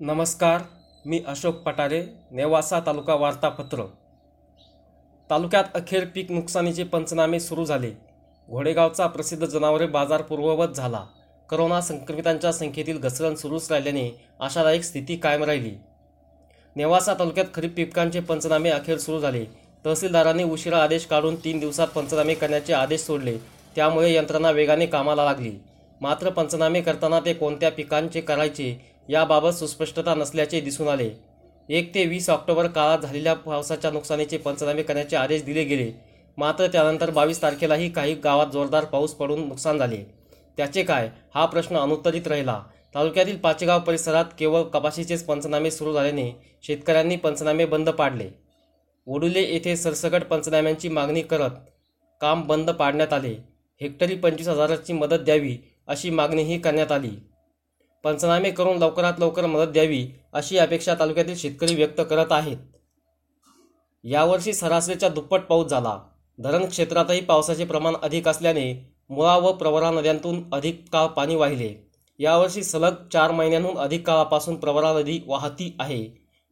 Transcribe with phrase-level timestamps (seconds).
[0.00, 0.60] नमस्कार
[1.06, 3.82] मी अशोक पटारे नेवासा तालुका वार्तापत्र.
[5.30, 7.90] तालुक्यात अखेर पीक नुकसानीचे पंचनामे सुरू झाले.
[8.50, 11.06] घोडेगावचा प्रसिद्ध जनावरे बाजार पूर्ववत झाला.
[11.50, 15.72] करोना संक्रमितांच्या संख्येतील घसरण सुरूच राहिल्याने आशादायक स्थिती कायम राहिली.
[16.76, 19.44] नेवासा तालुक्यात खरीप पिकांचे पंचनामे अखेर सुरू झाले.
[19.86, 23.38] तहसीलदारांनी उशिरा आदेश काढून तीन दिवसात पंचनामे करण्याचे आदेश सोडले.
[23.76, 25.52] त्यामुळे यंत्रणा वेगाने कामाला लागली.
[26.00, 31.10] मात्र पंचनामे करताना ते कोणत्या पिकांचे करायचे याबाबत सुस्पष्टता नसल्याचे दिसून आले.
[31.68, 35.92] एक ते वीस ऑक्टोबर काळात झालेल्या पावसाच्या नुकसानीचे पंचनामे करण्याचे आदेश दिले गेले.
[36.38, 39.96] मात्र त्यानंतर बावीस तारखेलाही काही गावात जोरदार पाऊस पडून नुकसान झाले.
[40.56, 41.10] त्याचे काय?
[41.34, 42.62] हा प्रश्न अनुत्तरित राहिला.
[42.94, 46.30] तालुक्यातील पाचेगाव परिसरात केवळ कपाशीचेच पंचनामे सुरू झाल्याने
[46.62, 48.28] शेतकऱ्यांनी पंचनामे बंद पाडले.
[49.06, 51.50] ओडुले येथे सरसकट पंचनाम्यांची मागणी करत
[52.20, 53.34] काम बंद पाडण्यात आले.
[53.80, 57.10] हेक्टरी पंचवीस हजाराची मदत द्यावी अशी मागणीही करण्यात आली.
[58.04, 62.56] पंचनामे करून लवकरात लवकर मदत द्यावी अशी अपेक्षा तालुक्यातील शेतकरी व्यक्त करत आहेत.
[64.04, 65.98] यावर्षी सरासरीच्या दुप्पट पाऊस झाला.
[66.38, 71.74] धरण क्षेत्रातही पावसाचे प्रमाण अधिक असल्याने मुळा व प्रवरा नद्यांतून अधिक काळ पाणी वाहिले.
[72.18, 76.06] यावर्षी सलग चार महिन्यांहून अधिक काळापासून प्रवरा नदी वाहती आहे.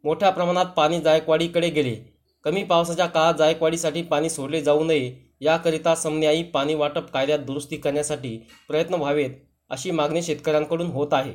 [0.04, 1.96] मोठ्या प्रमाणात पाणी जायकवाडीकडे गेले.
[2.44, 8.36] कमी पावसाच्या काळात जायकवाडीसाठी पाणी सोडले जाऊ नये याकरिता समन्यायी पाणी वाटप कायद्यात दुरुस्ती करण्यासाठी
[8.68, 9.30] प्रयत्न व्हावेत
[9.70, 11.32] अशी मागणी शेतकऱ्यांकडून होत आहे.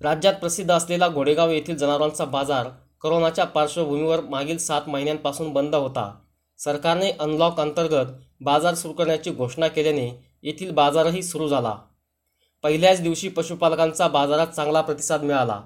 [0.00, 2.68] राज्यात प्रसिद्ध असलेला घोडेगाव येथील जनावरांचा बाजार
[3.02, 6.12] करोनाच्या पार्श्वभूमीवर मागील सात महिन्यांपासून बंद होता.
[6.58, 10.08] सरकारने अनलॉक अंतर्गत बाजार सुरू करण्याची घोषणा केल्याने
[10.42, 11.76] येथील बाजारही सुरू झाला.
[12.62, 15.60] पहिल्याच दिवशी पशुपालकांचा बाजारात चांगला प्रतिसाद मिळाला.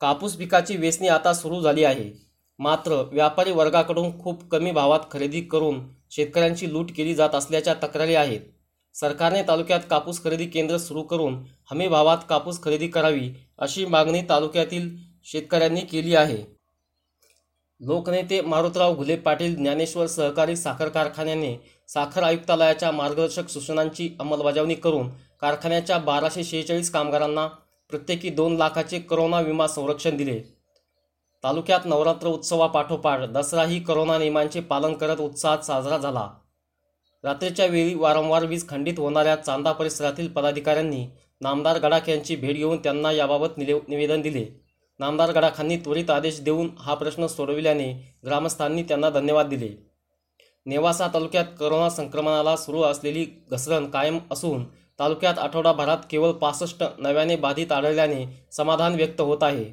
[0.00, 2.10] कापूस पिकाची वेचणी आता सुरू झाली आहे.
[2.58, 5.80] मात्र व्यापारी वर्गाकडून खूप कमी भावात खरेदी करून
[6.10, 8.40] शेतकऱ्यांची लूट केली जात असल्याच्या तक्रारी आहेत.
[8.94, 14.88] सरकारने तालुक्यात कापूस खरेदी केंद्र सुरू करून हमी भावात कापूस खरेदी करावी अशी मागणी तालुक्यातील
[15.24, 16.36] शेतकऱ्यांनी केली आहे.
[17.80, 21.54] लोकनेते मारुतराव घुले पाटील ज्ञानेश्वर सहकारी साखर कारखान्याने
[21.88, 25.08] साखर आयुक्तालयाच्या मार्गदर्शक सूचनांची अंमलबजावणी करून
[25.40, 27.46] कारखान्याच्या बाराशे शेहेचाळीस कामगारांना
[27.90, 30.38] प्रत्येकी दोन लाखाचे करोना विमा संरक्षण दिले.
[31.44, 36.28] तालुक्यात नवरात्र उत्सवापाठोपाठ दसराही करोना नियमांचे पालन करत उत्साहात साजरा झाला.
[37.24, 41.06] रात्रीच्या वेळी वारंवार वीज खंडित होणाऱ्या चांदा परिसरातील पदाधिकाऱ्यांनी
[41.40, 44.44] नामदार गडाख यांची भेट घेऊन त्यांना याबाबत निले निवेदन दिले.
[45.00, 47.92] नामदार गडाखांनी त्वरित आदेश देऊन हा प्रश्न सोडविल्याने
[48.24, 49.68] ग्रामस्थांनी त्यांना धन्यवाद दिले.
[50.66, 54.64] नेवासा तालुक्यात करोना संक्रमणाला सुरू असलेली घसरण कायम असून
[54.98, 59.64] तालुक्यात आठवडाभरात केवळ पासष्ट नव्याने बाधित आढळल्याने समाधान व्यक्त होत आहे.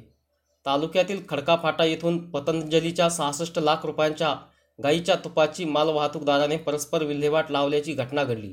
[0.66, 4.34] तालुक्यातील खडकाफाटा येथून पतंजलीच्या सहासष्ट लाख रुपयांच्या
[4.82, 8.52] गाईच्या तुपाची माल वाहतूकदाराने परस्पर विल्हेवाट लावल्याची घटना घडली.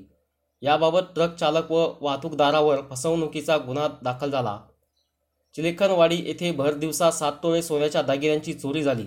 [0.62, 4.60] याबाबत ट्रक चालक व वाहतूकदारावर फसवणुकीचा गुन्हा दाखल झाला.
[5.56, 9.06] चिलेखनवाडी येथे भरदिवसा सात तोळे सोन्याच्या दागिन्यांची चोरी झाली.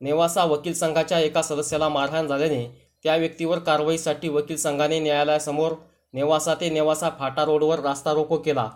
[0.00, 5.72] नेवासा वकील संघाच्या एका सदस्याला मारहाण झाल्याने त्या व्यक्तीवर कारवाईसाठी वकील संघाने न्यायालयासमोर
[6.12, 8.70] नेवासा ते नेवासा फाटा रोडवर रास्ता रोको केला.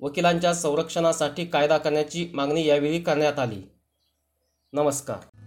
[0.00, 3.62] वकिलांच्या संरक्षणासाठी कायदा करण्याची मागणी यावेळी करण्यात आली.
[4.72, 5.41] नमस्कार.